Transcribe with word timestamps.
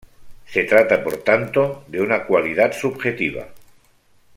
Se 0.47 0.63
trata 0.63 1.03
por 1.03 1.17
tanto 1.23 1.83
de 1.87 2.01
una 2.01 2.25
cualidad 2.25 2.71
subjetiva. 2.73 3.45